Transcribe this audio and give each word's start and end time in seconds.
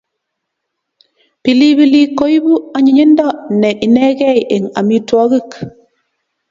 Pilipilik 1.43 2.07
koipu 2.17 2.53
anyinyindo 2.77 3.27
ne 3.59 3.69
inegei 3.85 4.39
eng 4.55 4.65
amitwogik 4.79 5.49